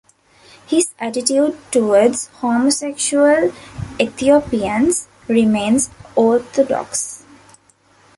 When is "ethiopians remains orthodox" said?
3.99-7.23